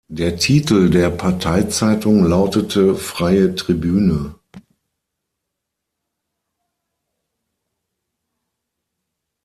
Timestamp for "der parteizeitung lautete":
0.89-2.95